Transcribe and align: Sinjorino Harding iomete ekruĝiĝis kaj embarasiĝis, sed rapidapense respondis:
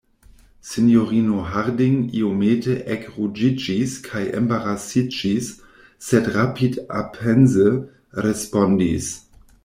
Sinjorino 0.67 1.35
Harding 1.49 1.99
iomete 2.21 2.77
ekruĝiĝis 2.95 3.93
kaj 4.07 4.23
embarasiĝis, 4.39 5.51
sed 6.07 6.31
rapidapense 6.37 7.67
respondis: 8.27 9.11